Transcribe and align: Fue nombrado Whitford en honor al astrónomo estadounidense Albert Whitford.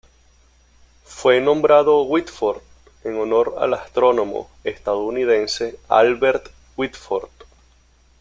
Fue 1.05 1.39
nombrado 1.41 2.01
Whitford 2.05 2.63
en 3.03 3.19
honor 3.19 3.57
al 3.59 3.75
astrónomo 3.75 4.49
estadounidense 4.63 5.77
Albert 5.89 6.47
Whitford. 6.75 7.29